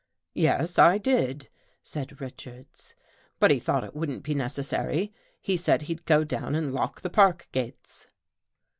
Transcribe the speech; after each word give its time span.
"Yes, 0.33 0.79
I 0.79 0.97
did," 0.97 1.47
said 1.83 2.19
Richards," 2.19 2.95
but 3.39 3.51
he 3.51 3.59
thought 3.59 3.83
it 3.83 3.95
wouldn't 3.95 4.23
be 4.23 4.33
necessary. 4.33 5.13
He 5.39 5.55
said 5.55 5.83
he'd 5.83 6.05
go 6.07 6.23
down 6.23 6.55
and 6.55 6.73
lock 6.73 7.01
the 7.01 7.09
park 7.11 7.47
gates." 7.51 8.07